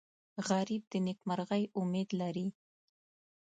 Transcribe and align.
غریب 0.47 0.83
د 0.91 0.93
نیکمرغۍ 1.07 1.63
امید 1.79 2.09
لري 2.21 2.47